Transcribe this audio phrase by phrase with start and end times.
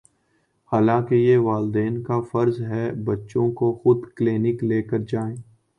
[0.71, 5.35] حالانکہ یہ والدین کافرض ہے بچوں کو خودکلینک لےکرجائیں۔